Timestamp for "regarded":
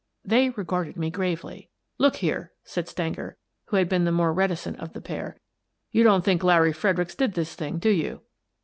0.49-0.97